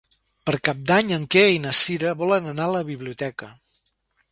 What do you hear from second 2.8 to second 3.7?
biblioteca.